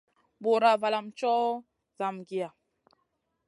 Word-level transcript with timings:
Bùra 0.41 0.71
valam 0.81 1.05
ma 1.07 1.11
tchoho 1.17 1.49
zangiya. 1.97 2.49